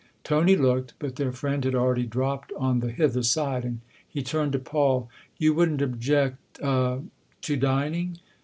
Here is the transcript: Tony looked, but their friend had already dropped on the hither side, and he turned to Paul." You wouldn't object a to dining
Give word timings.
Tony 0.23 0.55
looked, 0.55 0.95
but 0.97 1.15
their 1.17 1.31
friend 1.31 1.63
had 1.63 1.75
already 1.75 2.07
dropped 2.07 2.51
on 2.57 2.79
the 2.79 2.89
hither 2.91 3.21
side, 3.21 3.63
and 3.63 3.81
he 4.07 4.23
turned 4.23 4.51
to 4.51 4.57
Paul." 4.57 5.09
You 5.37 5.53
wouldn't 5.53 5.83
object 5.83 6.57
a 6.63 7.03
to 7.41 7.55
dining 7.55 8.17